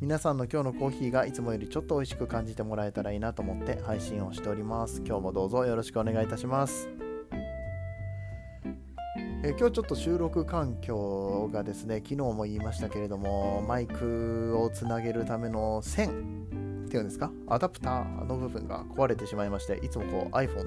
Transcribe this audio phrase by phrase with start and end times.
[0.00, 5.02] 皆さんの今日のコーヒーがいつもよりちょっと美味しく感じてもらえたらいいなと思って配信をしております。
[5.04, 6.88] 今日もどうぞよろしくお願いいたします。
[9.44, 16.08] え今日ちょっと収録環境がですね昨日も言いましたけれどもマイクをつなげるための線
[16.86, 17.30] っていうんですか？
[17.46, 20.64] アダプターの部分が壊れてしまいましていつもこう iPhone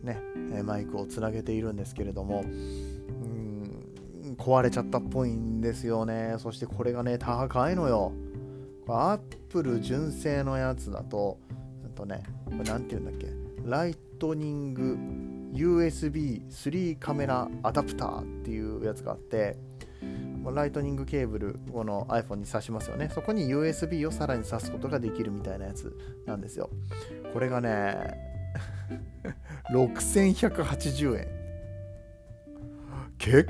[0.00, 6.36] にねマイクをつなげているんですけれどもうん壊れちゃったっぽいんですよね。
[6.38, 8.12] そしてこれがね高いのよ。
[8.88, 9.18] アッ
[9.48, 11.38] プル純正のやつだと、
[11.84, 13.28] えっとね、これなんて言うんだっけ、
[13.64, 14.98] ライトニング
[15.52, 19.56] USB3 カメラアダプターっていうやつがあって、
[20.50, 23.10] ライトニングケーブル、この iPhone に挿しますよね。
[23.14, 26.70] そこに USB をさらに挿すことができるみたいなやつなんですよ。
[27.32, 27.96] これがね、
[29.72, 31.28] 6180円。
[33.18, 33.46] 結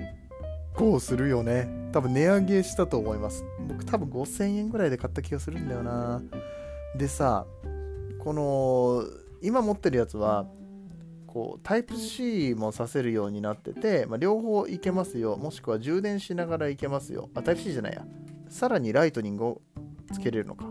[0.82, 1.68] 構するよね。
[1.92, 3.44] 多分値上げしたと思います。
[3.68, 6.20] 僕多分5000円ぐらいで買った気がするんだよな。
[6.96, 7.46] でさ、
[8.18, 9.04] この
[9.40, 10.46] 今持ってるやつは
[11.28, 15.36] こうタイプ C もさせるようになってて、まあ、両方いけますよ。
[15.36, 17.30] もしくは充電しながらいけますよ。
[17.34, 18.04] あ、タイプ C じゃないや。
[18.48, 19.62] さらにライトニングを
[20.12, 20.64] つけれるのか。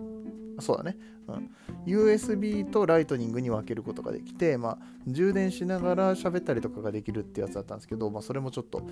[0.59, 0.97] そうだね。
[1.27, 1.49] うん、
[1.85, 8.85] USB とライトニングに分けることができて、まあ、充電しながら喋ったりとかができるってやつだったんですけど、まあ、それもちょっと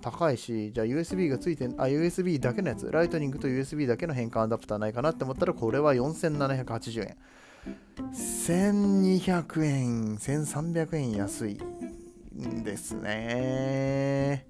[0.00, 7.16] 高いし、じゃあ USB がついて、あ、USB だけのやつ、ライトニングと USB だけの変換アダプターないかなって思ったら、これは4780円。
[8.12, 11.58] 1200円、1300円安い
[12.38, 14.46] んですね。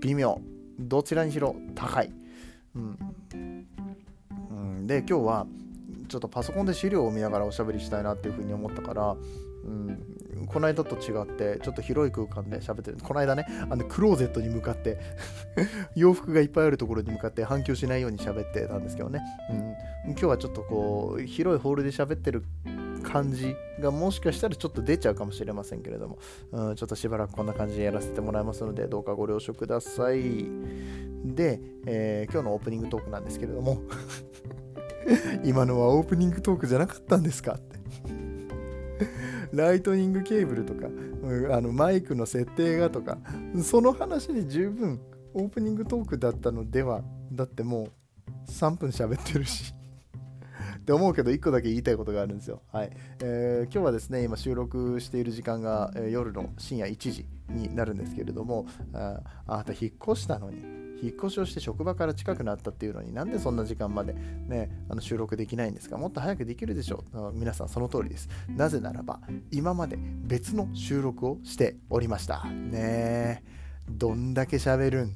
[0.00, 0.40] 微妙。
[0.78, 2.12] どちらにしろ高い。
[2.74, 2.98] うん。
[4.50, 5.46] うん、で、今日は
[6.08, 9.16] ちょっとパソコンで資料を見ながらおしゃべりしたいなっていうふうに思ったから、
[9.64, 12.98] うん、この間と違ってちょっと広い空間で喋ってる。
[13.02, 14.98] この間ねあのクローゼットに向かって
[15.94, 19.20] 洋服がいっぱいあるところに向かって反響しないように喋ってたんですけどね、
[19.50, 22.44] うん、今日はちょっとこう広いホールで喋ってる
[23.02, 26.18] 感じがもしかしたらちょっと出ちゃうかもしれませんけれども、
[26.52, 30.46] うん、ちょっとしばらくこんな感じでやらせてもらいますのでどうかご了承ください。
[31.24, 33.82] で、えー、今日のオープニングトークなんですけれども。
[35.42, 37.78] 今のはオープニングトークじゃなかったんですかって。
[39.52, 40.86] ライトニングケーブルとか、
[41.56, 43.18] あのマイクの設定がとか、
[43.62, 45.00] その話に十分
[45.34, 47.90] オープニングトークだったのでは、だってもう
[48.50, 49.74] 3分喋ってるし
[50.78, 52.62] って思うけど、1個だけ言いたいことがあるんですよ。
[52.72, 52.90] はい。
[53.20, 65.96] えー、今日はですね、今収録している時間が、えー、夜の深夜1時になるんですけれども、ああなた引っ越したのに、引っ越しをして職場から近くなったっていうのになんでそんな時間まで、ね、あの収録できないんですか？
[65.96, 67.32] もっと早くできるでしょう。
[67.34, 68.28] 皆さんその通りです。
[68.48, 69.20] なぜならば
[69.50, 72.44] 今まで別の収録をしておりました。
[72.44, 73.42] ね
[73.88, 75.14] どんだけ喋るん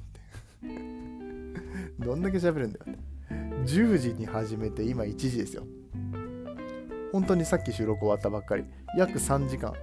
[1.99, 2.87] どんだけ喋るんだよ
[3.67, 5.65] 10時に始めて今1時ですよ。
[7.13, 8.65] 本当にさっき収録終わったばっかり。
[8.97, 9.75] 約3時間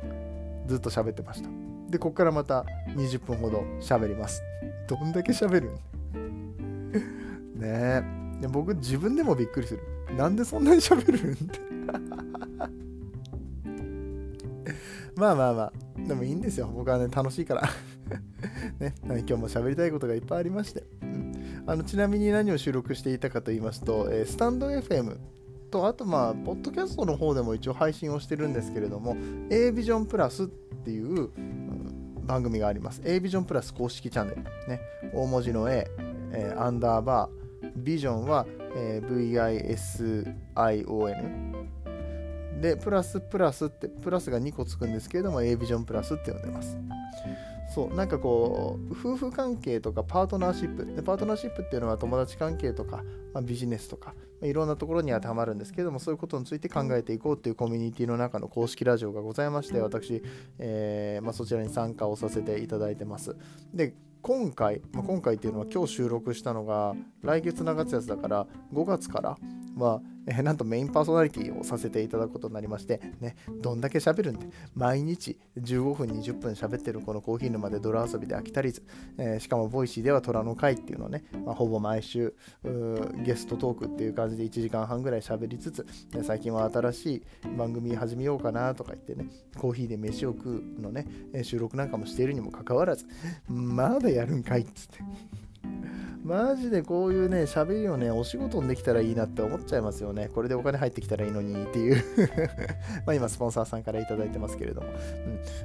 [0.68, 1.50] ずっと喋ってました。
[1.90, 2.66] でここからまた
[2.96, 4.42] 20分ほど喋ります。
[4.90, 5.72] どんだけ喋る
[6.20, 6.92] ん？
[7.60, 8.04] ね
[8.42, 8.48] え。
[8.48, 9.82] 僕自分でもびっくりする。
[10.18, 11.34] なんでそんなに喋るん？
[11.34, 11.60] っ て
[15.16, 15.74] まあまあまあ。
[16.08, 16.72] でもいいんですよ。
[16.74, 17.70] 僕はね楽しいから。
[18.80, 21.34] ね、今日も喋りたいことがいっぱいありまして、うん、
[21.68, 25.18] あのちなみに何を収録していたかと言いますと、えー、スタンド FM
[25.70, 29.16] とあとまあポッドキャストの方でも一応配信をしてるんですけれども
[29.52, 31.30] A ビジョンプラスっていう、
[32.30, 33.02] 番組があります。
[33.04, 34.44] A ビジョンプラス公式チャンネル。
[34.68, 34.80] ね。
[35.16, 35.90] 大文字の A、
[36.32, 37.72] えー、アンダーバー。
[37.76, 38.46] ビジョンは、
[38.76, 39.84] えー、
[40.86, 41.66] VISION
[42.62, 46.78] でプラスプラスってプラスが2個つくんですけれども A ビジョンプラスって呼んでます。
[47.74, 47.96] そう。
[47.96, 50.86] なんかこう夫婦関係とかパートナーシップ。
[50.86, 53.04] でパートナーシップっていうのは友達関係とか、
[53.34, 60.24] まあ、ビジネスとか、いろんなところに当てはまるんですけれどもそういうことについて考えていこうっていうコミュニティの中の公式ラジオがございまして私、
[60.58, 63.36] えー、まあ、そちらに参加をさせていただいてます。
[63.74, 69.38] で今回、ま今回っていうのは今日収録したのが来月長月やつだから5月から
[69.80, 78.84] はえ、なんとメインパーソナリティをさせていただくことになりまして、ね、どんだけ喋るんで、毎日15分、20分喋ってるこのコーヒー沼で泥遊びで飽き足りず、
[79.18, 82.36] えー、しかも Voicy では虎の会っていうのをね、まあ、ほぼ毎週
[83.24, 85.86] ゲストトークっていう感じで1時間半ぐらい喋りつつ、
[86.24, 87.24] 最近は新しい
[87.58, 89.26] 番組始めようかなとか言ってね、
[89.58, 91.08] コーヒーで飯を食うのね、
[91.44, 93.06] 収録なんかもしているにもかかわらず、
[93.48, 95.00] まだやるんかいっつって。
[96.24, 100.30] マジでこういうね、喋りをね、お仕事にできたらいいなって思っちゃいますよね。
[100.34, 102.04] これでお金入ってきたらいいのにっていう。
[103.06, 104.88] まあ今、スポンサーさんから頂いてますけれども、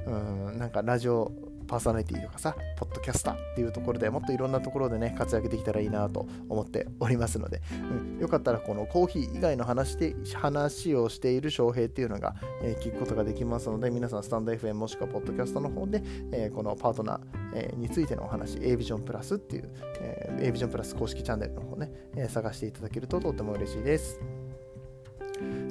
[0.07, 0.57] うん、うん。
[0.57, 1.31] なんかラジオ
[1.67, 16.01] パーソナリティとかさ、ポッドキャスターっていうところでもっといろんなところでね、活躍できたらいいなと思っておりますので、うん、よかったらこのコーヒー以外の話で話をしている翔平っていうのが、えー、聞くことができますので、皆さんスタンド FM もしくはポッドキャストの方で、
[16.31, 17.19] えー、このパートナー、
[17.53, 19.69] えー、についてのお話、A ビジョンプラスっていう、
[20.01, 24.19] えー、A ビジョンプラス公式チャンネルの方ね、え、探していただけるととっても嬉しいです。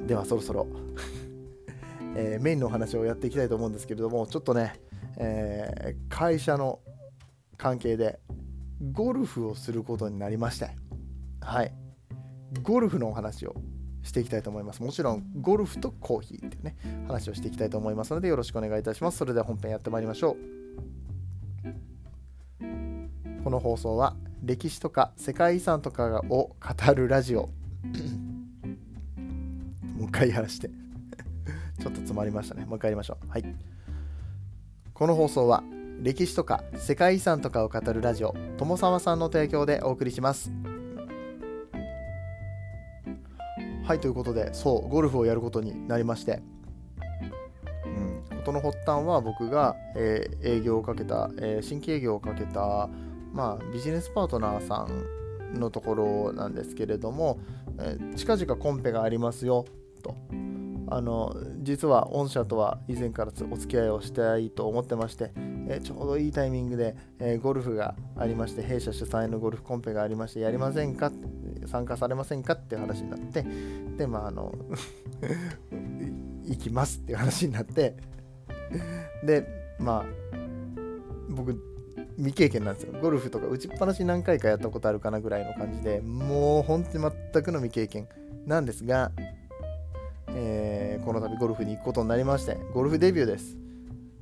[0.05, 0.67] ではそろそろ
[2.15, 4.79] え、メインのお話をやっていきたいと思うんですけれども、ちょっとね、
[5.17, 6.79] えー、会社の
[7.57, 8.19] 関係で
[8.91, 10.69] ゴルフをすることになりまして、
[11.41, 11.73] はい、
[12.61, 13.55] ゴルフのお話を
[14.03, 14.83] していきたいと思います。
[14.83, 16.75] もちろん、ゴルフとコーヒーっていうね、
[17.07, 19.17] 話をしていきたいと思いますので、よろしくお願いいたします。
[19.17, 20.37] それでは本編やってまいりましょ
[22.59, 23.43] う。
[23.43, 27.49] この放送は、歴史とか世界遺産とかを語るラジオ。
[29.97, 30.69] もう一回やらして。
[31.81, 32.65] ちょっと詰まりましたね。
[32.65, 33.27] もう一回やりましょう。
[33.27, 33.55] はい。
[34.95, 35.61] この放送は
[36.01, 40.53] 歴史とか世界遺産とかを語るラジオ友沢さんの提供でお送りします。
[43.83, 46.41] はいということでそうゴルフをやることになりまして。
[47.85, 52.87] うん事の発端は僕が、えー、営業をかけた、えー、新規営業をかけた
[53.33, 54.87] まあビジネスパートナーさ
[55.53, 57.41] んのところなんですけれども、
[57.79, 59.65] えー、近々コンペがありますよ
[60.01, 60.15] と。
[60.87, 61.35] あの
[61.65, 65.31] 実は御社とは以前からお付き合いをしたいと思ってまして、
[65.67, 71.11] えちょうどいいタイミングで、えゴルフがありまして弊社主催のゴルフコンペがありましてやりませんか？
[71.65, 72.53] 参加されませんか？
[72.53, 73.43] っていう話になって
[73.97, 74.53] でまああの
[76.45, 77.95] 行きますっていう話になって
[79.23, 79.47] で
[79.79, 80.05] まあ
[81.29, 81.59] 僕
[82.17, 82.93] 未経験なんですよ。
[83.01, 87.03] ゴルフとか打ちっぱなし何回かやったことあるかなぐらいの感じでもう本当に
[87.33, 88.07] 全くの未経験
[88.45, 89.11] なんですが、
[91.05, 93.57] この度ゴルフに行くことになりまして、ゴルフデビューです。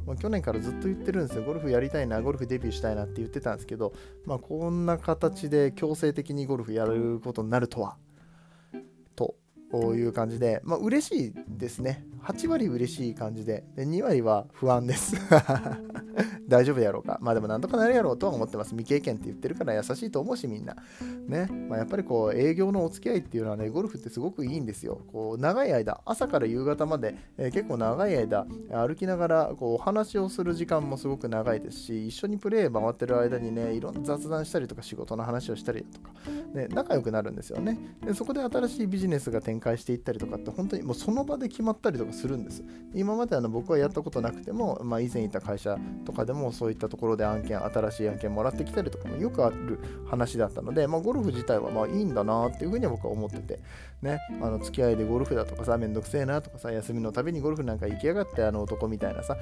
[0.06, 1.44] まあ、去年からずっと言ってるんですよ。
[1.44, 3.94] ゴルフやりたいな、ゴルフデビューしたいなって言ってたんですけど、
[4.26, 7.96] まあ、こんな形で強制的にゴルフやることになるとは、
[9.16, 12.06] という感じで、まあ、嬉しいですね。
[12.22, 15.16] 8割嬉しい感じで、で2割は不安です。
[16.54, 17.18] 大丈夫やろうか。
[17.20, 18.76] まあでもなんとかなるやろうとは思ってます。
[18.76, 20.76] 未経験って言ってるから優しいと思うしみんな。
[21.28, 21.48] ね。
[21.68, 25.02] まあ、やっぱりこう営業のお付き合いっていうのはね、ゴルフってすごくいいんですよ。
[25.12, 36.12] こう長い間、朝から夕方まで、えー、結構長い間歩きながらこうお話をする時間もすごく長いですし、一緒にプレー回ってる間にね、いろんな雑談したりとか仕事の話をしたりだとか、
[36.54, 37.80] ね、仲良くなるんですよね。
[38.06, 42.64] でそこで新しいビジネスが展開していったりとかって本当にもうその場で決まったりとかするんです。
[42.94, 49.80] 今まであの僕はやったことなくても、まあ、以前いた会社とかでももそういったところで案件、新しい案件もらってきたりとかもよくある
[50.10, 53.60] 話だったので、まあ、ゴルフ自体はまあいいんだなっていうふうに僕は思ってて、
[54.02, 59.38] ね、あの付き合いでゴルフだとかさ、めんどくせえなとかさ、休みのたびにゴルフなんか行きやがってあの男みたいなさ。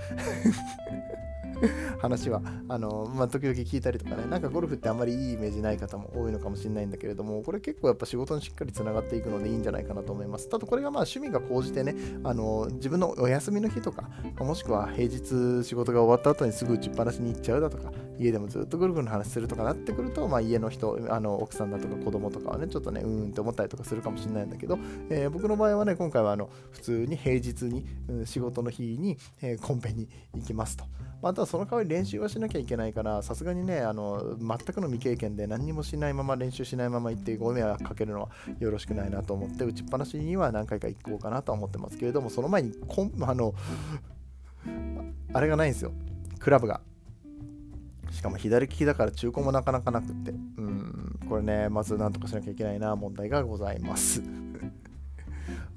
[2.00, 4.26] 話はあの、まあ、時々聞いたりとかね。
[4.26, 10.50] なんかゴルフってあんまりいいイメージない方も多いのかもしれないんだけれどもこれ結構やっぱ仕事にしっかりつながっていくのでいいんじゃないかなと思います。
[10.50, 24.78] ただこれがまあ趣味が高じてねあの自分のお休みの日とかもしくは平日仕事が終わった後にすぐ打ちっぱなしに行っちゃうだとか家でもずっとゴルフの話するとかなってくると、まあ、家の人あの奥さんだとか子供とかはねちょっとねうーんって思ったりとかするかもしれないんだけど、
[25.10, 30.86] えー、僕の場合はね今回はあの普通に平日に、うん、仕事の日に、えー、コンペに行きますと。
[31.22, 43.54] またその代わり練習はしなきゃいけないから、さすがにね、あの全くの未経験で何にもしないまま練習しないまま行ってご迷惑かけるのはよろしくないなと思って、打ちっぱなしには何回か行こうかなと思ってますけれども、その前にこん、 あの、
[45.34, 45.92] あれがないんですよ、
[46.40, 46.82] クラブが。
[48.12, 54.22] しかも左利きだから中古もなかなかなくって、うん、これね、まず何とかしなきゃいけないな問題がございます。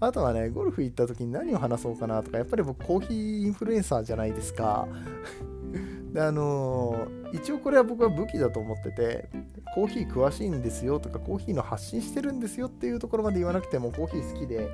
[0.00, 4.88] あとはね、ゴルフ行った時に何を話そうかなとか、やっぱり僕コーヒーインフルエンサーじゃないですか。
[6.12, 9.28] で、あのー、一応これは僕は武器だと思ってて、
[9.74, 14.68] コーヒー詳しいんですよとか、コーヒーの発信してるんですよっていうところまで言わなくてもコーヒー好きで、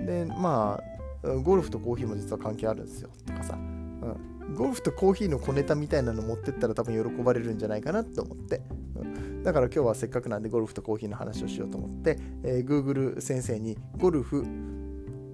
[0.00, 8.62] で、まあ、ゴルフとコーヒーも実は関係あるんですよとかさ、うん、ゴルフとコーヒーの小ネタみたいなの持ってったら多分喜ばれるんじゃないかなと思って、
[8.96, 9.09] うん。
[9.42, 14.44] だから今日はせっかくなんでゴルフとコーヒーの話をしようと思って、えー、Google 先生にゴルフ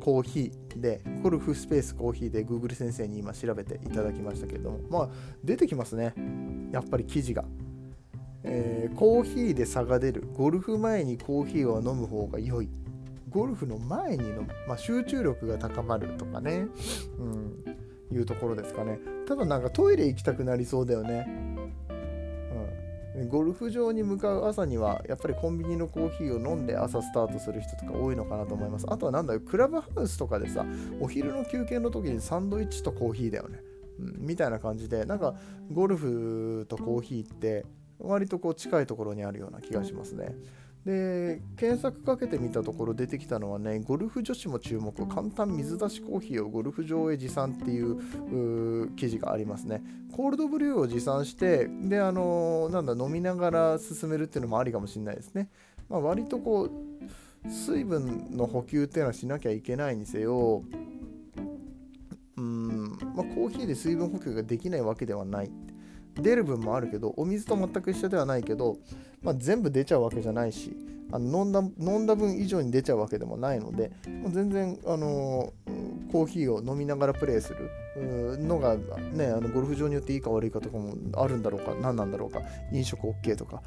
[0.01, 5.09] コーヒーでゴルフスペースコーヒーで Google 先生に今調べていただきましたけれどもまあ
[5.43, 6.15] 出てきますね。
[6.73, 7.45] やっぱり記事が、
[8.45, 10.29] えー、コーヒーで差が出る。
[10.35, 12.69] ゴルフ前にコーヒーは飲む方が良い。
[13.29, 16.69] ゴルフの前にの、まあ、集中力が高まるとかね、
[17.19, 17.65] うん、
[18.13, 19.01] いうところですかね。
[19.27, 21.27] ただなんかトイレ行きたくなりそうだよね。
[23.25, 28.87] ゴルフ場に向かう朝にはやっぱりコンビニのコーヒーを飲んで朝スタートする人とか多いのかなと思います。
[28.89, 30.67] あとはなんだよ、クラブハウスとかでさ、
[31.01, 33.63] お昼の休憩の時にサンドイッチとコーヒーだよね。
[33.99, 35.35] うん、みたいな感じで、なんか
[35.73, 37.65] ゴルフとコーヒーって
[37.99, 40.35] 割とこう近いところにあるような気がしますね。
[40.87, 44.95] で検索かけてみたところ出てきたのはねゴルフ女子も注目。
[45.09, 49.83] 簡単水出しコーヒーをゴルフ場へ持参っていう記事がありますね。
[50.15, 55.51] コールドブリューを持参してであのなんだ飲みながら進めるっていうのもありかもしれないですね、
[55.89, 56.71] まあ、割とこ
[57.45, 60.63] う水分の補給っていうのはしなきゃいけないにせよ
[62.37, 65.51] うん、まあ、コーヒーで水分補給ができないわけではない
[66.23, 68.79] 出る分もあるけどお水と全く一緒ではないけど、
[69.23, 70.77] まあ、全部出ちゃうわけじゃないし
[71.13, 77.71] あの飲んだ飲んだ分以上に出ちゃうわけでもないのでもう全然、あのー、コーヒーを飲みながらプレイする
[78.39, 82.41] のが、ね、あのゴルフ場によっていいか悪いかとかもあるんだろうか何なんだろうか
[82.73, 83.63] 飲食 OK とか。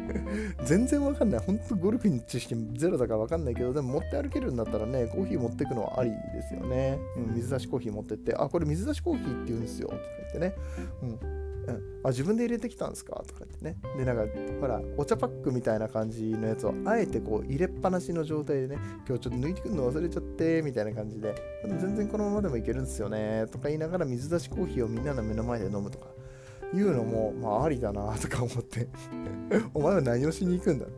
[0.64, 1.40] 全然わかんない。
[1.40, 6.16] 本当ゴルフに知識ゼロだからわかんないけどでも持って歩けるんだったらねコーヒー持ってくのはありで
[6.48, 10.54] すよね、うん、水出しコーヒー持ってってあこれ水出しコーヒーって言うんですよとか言ってね、
[11.02, 11.49] うん。
[11.66, 13.22] うん、あ自分で入れてきたんですか？
[13.26, 13.76] とか言ってね。
[13.98, 14.24] でなんか
[14.60, 21.34] ほらお茶パックみたいな感じのやつをあえてこう入れっぱなしの状態でね今日ちょっと抜いてくるの忘れちゃってみたいな感じで
[21.78, 26.06] 全然このままでもいけるんですよねとか言いながら水出しコーヒーをみんなの目の前で飲むとか
[26.72, 28.88] いうのもまあありだなとか思って。
[29.74, 30.94] お前は何をしに行くんだって。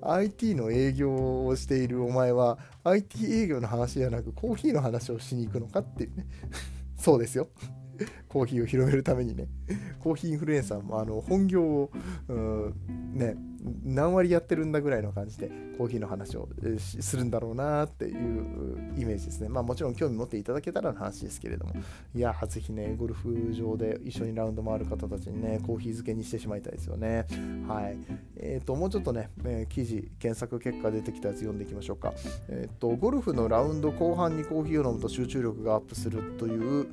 [0.00, 6.26] IT の営業をしているお前は IT 営業の話じゃなくコーヒーの話をしに行くのかっていうね。
[6.96, 7.48] そうですよ。
[8.28, 9.48] コーヒーを広めるためにね、
[10.00, 11.90] コーヒーインフルエンサーもあの本業を、
[13.14, 13.36] ね、
[13.84, 16.48] 何割やってるんだぐらいの感じでコーヒーの話を
[16.78, 19.48] するんだろうなっていうイメージですね。
[19.48, 21.74] まあもちろん興味持っていただけたらの話ですけれども、
[22.14, 27.26] いや、ぜひね、ゴルフ場で一緒にラウンド回る方たちにね、コーヒー漬けにしてしまいたいですよね。
[27.68, 27.96] はい。
[28.36, 32.12] えっ、ー、と、もうちょっとね、えー、記事、検索結果出てきたやつ読んでいきましょうか。
[32.48, 36.86] えっ、ー、と、ゴルフのラウンド後半にコーヒーを飲むと集中力がアップするという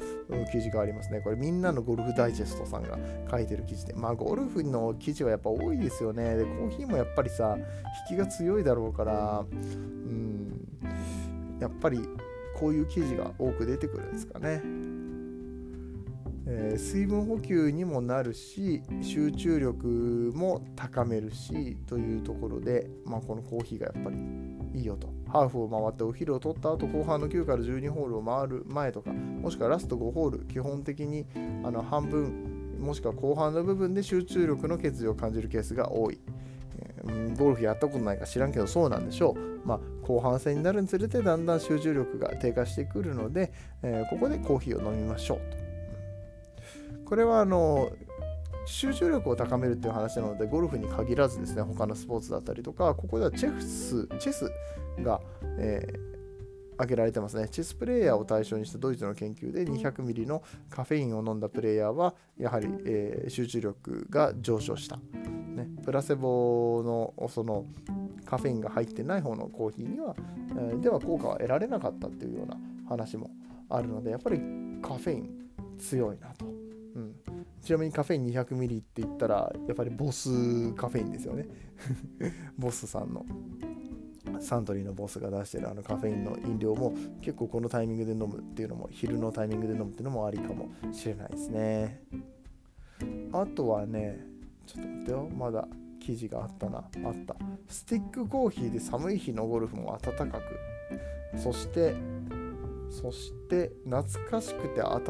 [0.52, 1.22] 記事がありますね。
[1.22, 2.98] これみんなのゴルフダイジェストさんが
[3.30, 6.36] 書いてる記事で、まあゴルフの記事はやっぱ多いですよね。
[6.58, 7.58] で、コーヒーもやっぱりさ、
[8.10, 10.68] 引きが強いだろうから、うん、
[11.60, 12.00] やっぱり
[12.56, 14.62] こういう記事が多く出てくるんですかね。
[16.50, 24.18] えー、水分補給にもなるし集中力も高めるしというところで、まあ、このコーヒーがやっぱり
[24.74, 25.10] いいよと。
[25.28, 31.26] ハーフを回ってお昼を取った後後半の9から12ホールを回る前とかもしくはラスト5ホール基本的に
[31.66, 36.20] あの半分もしくは後半の部分で集中力の欠如を感じるケースが多い、
[37.08, 43.52] うん、ゴルフやったことないか知らんけどそうなんでしょう、まあ、後半戦になるにつれてだんだん集中力が低下してくるので、
[43.84, 45.68] えー、ここでコーヒーを飲みましょうと。
[47.06, 47.90] これはあの
[48.66, 54.52] 集中力を高めるっていう話なのでゴルフに限らずですね他のスポーツだったりとかここではチェスチェス
[55.02, 55.22] が、
[55.58, 56.17] えー、
[56.78, 57.48] 挙げられてますね。
[57.50, 66.84] チェスプレーヤーを対象にしたドイツの研究で 200ml のカフェインを飲んだプレイヤーはやはり、えー、集中力が上昇した、ね、プラセボ
[67.18, 67.66] のその
[68.26, 70.16] カフェインが入ってない方のコーヒーには、
[70.52, 72.58] えー、では効果は得られなかったっていうような
[72.88, 73.30] 話も
[73.70, 74.40] あるのでやっぱり
[74.82, 75.30] カフェイン
[75.78, 76.46] 強いなと。
[76.46, 77.16] うん、
[77.62, 81.48] ちなみにカフェイン200ミリって言ったらやっぱりボスカフェインですよね。
[82.58, 83.26] ボスさんの
[84.40, 92.02] サントリーのボスが出してるあのカフェインの飲料も結構このタイミングで飲むっていうのも昼のタイミングで飲むっていうのもありかもしれないですね。
[93.34, 94.20] あとはね
[94.66, 95.30] ちょっと待ってよ。
[95.38, 95.68] まだ
[96.00, 96.80] 記事があったな。
[96.80, 96.86] あっ
[97.26, 97.36] た。
[97.68, 100.44] スティックコーヒーで寒い日のゴルフも暖かく。
[101.38, 101.96] そして
[102.90, 105.02] そして懐かしくて暖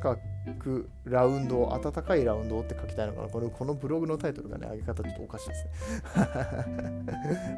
[0.00, 0.18] か
[0.58, 3.28] くラウンド暖かいラウンドって書きたいのかな？
[3.28, 5.70] このこのブログのタイトルがね上げ方ちょっとおかしいですね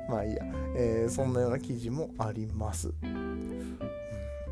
[0.10, 0.44] まあいいや、
[0.76, 2.92] えー、そんなような記事もあります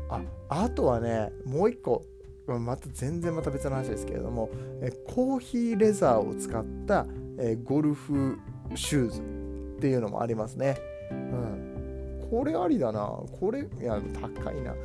[0.09, 2.03] ああとはねもう一個
[2.47, 4.49] また全然また別の話ですけれども、
[4.81, 7.05] えコーヒーレザーを使った、
[7.37, 8.39] えゴルフ
[8.75, 10.77] シューズっていうのもありますね。
[11.11, 13.01] うん、これありだな。
[13.39, 14.75] これ、いや、高いな。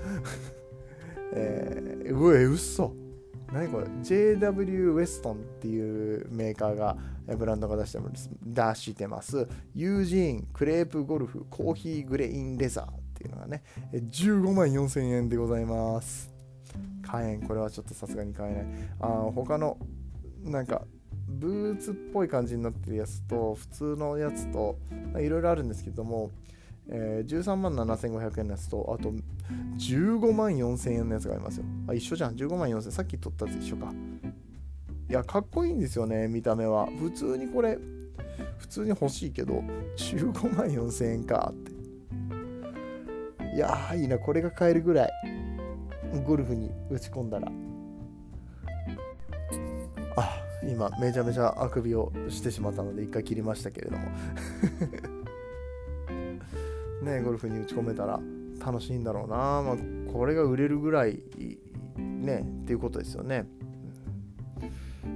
[1.34, 2.92] えー、うえ、嘘。
[3.52, 6.96] 何これ？JW ウェストンっていうメーカーが、
[7.38, 8.30] ブランドが出してます。
[8.44, 13.62] 出してますユージーンクレープゴルフコーヒーグレインレザーっていうのがね。
[13.92, 16.32] 15万4000円でございます。
[17.02, 17.42] 買えん。
[17.42, 18.66] これはちょっとさすがに買えない。
[19.00, 19.78] あ他の
[20.42, 20.82] なんか
[21.28, 24.78] ブーツっぽい感じになってるやつと普通のやつと
[25.18, 26.30] いろいろあるんですけども、
[26.88, 29.12] えー、13万7500円のやつとあと
[29.78, 31.64] 15万4000円のやつがありますよ。
[31.88, 32.34] あ一緒じゃん。
[32.34, 33.92] 15万4000さっき取ったやつ一緒か。
[35.08, 36.86] いやかっこいいんですよね見た目は。
[36.98, 37.78] 普通にこれ
[38.58, 39.62] 普通に欲しいけど
[39.96, 41.72] 15万4000円かって。
[43.54, 44.18] いやーいいな。
[44.18, 45.10] これが買えるぐらい
[46.26, 47.50] ゴルフに打ち込んだら。
[50.16, 54.08] あ今めちゃめちゃあくびをしてしまったので一回切りましたけれども。
[57.02, 58.18] ねゴルフに打ち込めたら。
[58.66, 59.76] 楽しいんだろうな、まあ、
[60.12, 61.22] これが売れるぐらい
[61.96, 63.46] ねっていうことですよね。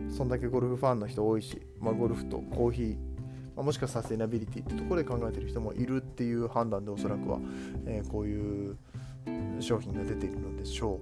[0.08, 2.96] そんだけゴルフファンの人多いし、まあ、ゴルフとコーヒー、
[3.56, 7.40] ま、もしくはサステナビリティってところで考えてる人もいるっていう判断でおそらくは、
[7.86, 8.76] えー、こういう
[9.58, 11.00] 商品が出ているのでしょ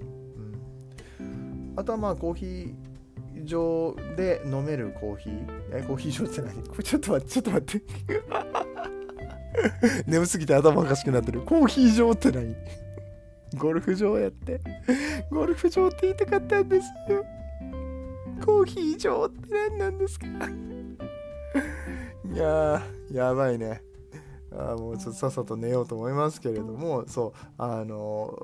[1.21, 5.47] う、うん、あとはまあコーヒー場で飲めるコーヒー？
[5.73, 6.63] えコーヒー場って何？
[6.69, 8.68] これちょっと待ってちょっと待って。
[10.07, 11.43] 眠すぎて頭おかしくなってる。
[11.43, 12.55] コーヒー場って何？
[13.57, 14.61] ゴルフ場やって。
[15.31, 17.25] ゴルフ場って言いたかったんですよ。
[18.45, 20.27] コーヒー場って何なんですか？
[22.33, 23.83] いややばいね。
[24.51, 28.35] あもうちょっとさっさと寝ようと思いますけれどもそうあの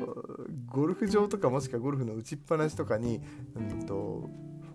[0.71, 3.23] ゴルフ場とかもしくはゴルフの打ちっぱなしとかに、
[3.57, 4.29] うんと、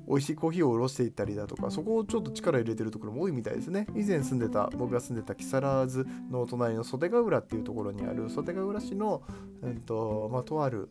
[0.10, 3.86] 美味しいコーヒーをおろしていったりだとかそこをちょっと力入れてるところも多いみたいですね。
[3.96, 9.22] 以前住んでた僕が住んでた木更津のお隣の袖ヶ浦っていうところにある袖ヶ浦市の、
[9.62, 10.90] うんとまあ、とある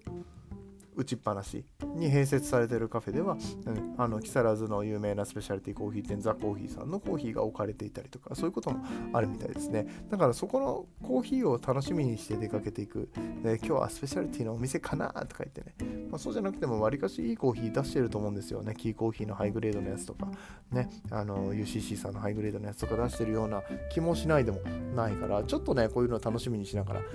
[0.98, 1.64] 打ちっぱなし
[1.94, 3.36] に併設されてるカフェでは、
[3.66, 9.86] うん、あの木更津の有名なスペシャリティコーヒー店ザ・コーヒーさんのコーヒーが置かれていたりとかそういうこともあるみたいですね。
[10.10, 13.08] だからそこのコーヒーを楽しみにして出かけていく、
[13.44, 15.74] で今日はスペシャリティのお店かなとか言ってね、
[16.10, 18.74] まあ、そうじゃなくてもわりかしいいコーヒー出してると思うんですよね。
[18.76, 20.28] キーコーヒーのハイグレードのやつとか。
[20.72, 20.90] ね。
[21.10, 23.62] あの UCC さんのハイグレードのやつとか出してるような
[23.92, 24.58] 気もしないでも
[24.96, 27.06] ないからちょっとねこういうのを楽しみにしながらね。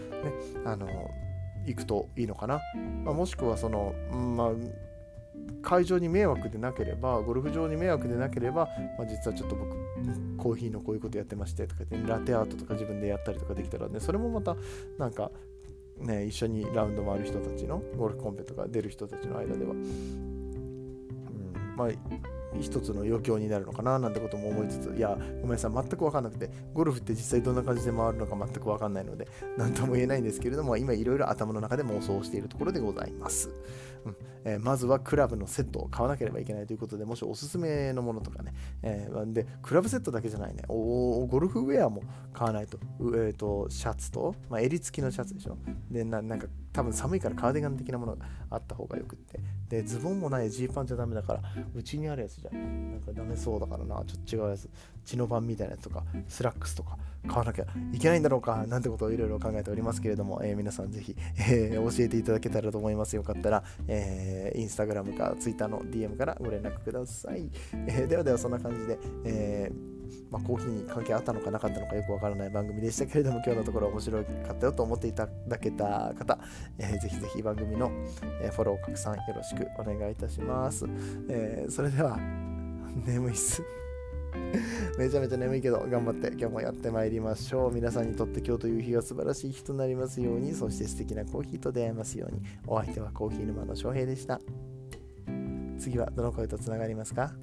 [0.66, 0.88] あの
[1.66, 2.62] 行くといいのかな、
[3.04, 4.50] まあ、もしくはその、まあ、
[5.62, 9.76] 会場に迷惑でなければゴルフ場に迷惑でなければ、まあ、実はちょっと僕
[10.38, 14.56] コーヒーのこういうことやってましてとか言ってラテアートとか自分でやったりとかできたらねそれもまた
[14.98, 15.32] なんか
[16.00, 19.86] ね一緒にラウンド回る人たちのゴルフコンペとか出る人たちの間では、うん、
[21.78, 21.90] まあ
[22.62, 33.50] 一つの余興になるのかななんてことも思いつついやごめんなさい全く分かんなくてゴルフって実際どんな感じで回るのか全く分かんないので 何とも言えないんですけれども今いろいろ頭の中で妄想しているところでございます、
[34.06, 34.16] うん。
[34.46, 40.64] えー、まずはクラブのセットを買わなければいけないということでもしおすすめのものとかね、えー、でクラブセットだけじゃないね。
[40.68, 45.58] おゴルフウェアも買わないと,、えーと、シャツと、まあ、襟付きのシャツでしょ。
[45.90, 49.40] でなんか多分寒いからカーディガン的なものがあった方がよくって。
[49.70, 51.42] でズボンもないジーパンじゃダメだから
[51.74, 54.04] うちにあるやつじゃなんかダメそうだからな。
[54.06, 54.70] ちょっと違うやつ。
[55.06, 63.16] チノパンみたいなやつとかスラックスとか買わなきゃいけないんだろうかなんてことをいろいろ考えておりますけれども、えー、皆さんぜひ、えー、教えていただけたらと思います。
[63.16, 67.50] よかったら、えー、インスタグラムかツイッターの DM からご連絡ください、
[67.88, 69.93] えー、ではではそんな感じで、えー
[70.32, 76.40] まあ、コーヒーに関係あったのかなかったのかよくわからない番組でしたけれども、今日のところ面白かったよと思っていただけた方、
[76.78, 77.92] えー、ぜひぜひ番組の、
[78.42, 80.86] えフォロー拡散よろしくお願いいたします。
[81.30, 82.18] えー、それでは、
[83.06, 83.62] 眠いっす。
[84.98, 94.40] めちゃめちゃ眠いけど頑張って今日もやってまいりましょう皆さんにとって今日という日が素晴らしい日となりますようにそして素敵なコーヒーと出会えますようにお相手はコーヒー沼の翔平でした
[95.78, 97.34] 次はどの声とつながりますか？